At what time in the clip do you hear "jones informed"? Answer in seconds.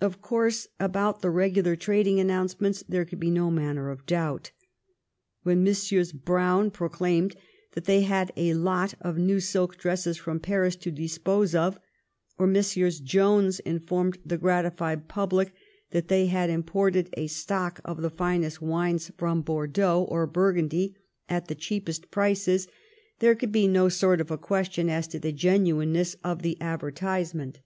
13.00-14.18